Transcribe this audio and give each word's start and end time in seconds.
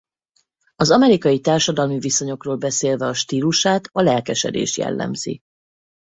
Az 0.75 0.91
amerikai 0.91 1.39
társadalmi 1.39 1.99
viszonyokról 1.99 2.57
beszélve 2.57 3.05
a 3.05 3.13
stílusát 3.13 3.89
a 3.91 4.01
lelkesedés 4.01 4.77
jellemzi. 4.77 5.39